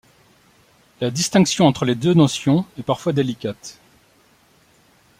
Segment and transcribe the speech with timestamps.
[0.99, 3.77] La distinction entre les deux notions est parfois délicate.